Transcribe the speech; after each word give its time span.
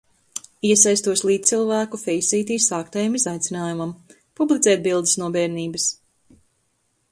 Iesaistos 0.69 1.21
līdzcilvēku 1.29 1.99
feisītī 2.05 2.57
sāktajam 2.69 3.19
izaicinājumam– 3.21 3.93
publicēt 4.41 4.85
bildes 4.89 5.17
no 5.23 5.31
bērnības. 5.39 5.89